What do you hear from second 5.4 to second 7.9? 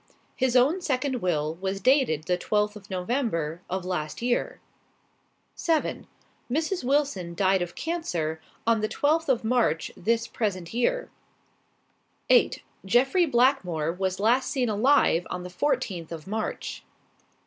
"7. Mrs. Wilson died of